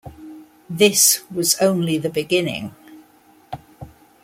[0.67, 2.73] This was only the beginning.